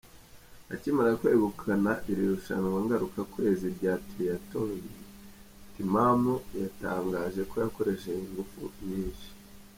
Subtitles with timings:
[0.73, 4.81] Akimara kwegukana iri rushanwa ngarukakwezi rya Triathlon,
[5.73, 9.29] Timamu yatangaje ko yakoresheje ingufu nyinshi.